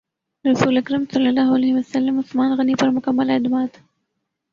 [0.45, 3.77] رسول اکرم صلی اللہ علیہ وسلم عثمان غنی پر مکمل اعتماد